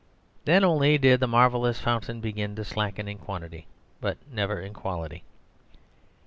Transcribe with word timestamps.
Then 0.45 0.63
only 0.63 0.97
did 0.97 1.19
the 1.19 1.27
marvellous 1.27 1.79
fountain 1.79 2.21
begin 2.21 2.55
to 2.55 2.65
slacken 2.65 3.07
in 3.07 3.19
quantity, 3.19 3.67
but 3.99 4.17
never 4.31 4.59
in 4.59 4.73
quality. 4.73 5.23